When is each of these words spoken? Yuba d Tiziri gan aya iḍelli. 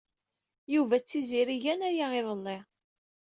Yuba 0.73 0.95
d 0.99 1.03
Tiziri 1.09 1.57
gan 1.63 1.81
aya 1.89 2.07
iḍelli. 2.19 2.57